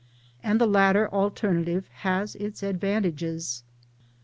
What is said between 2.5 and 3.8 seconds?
advantages.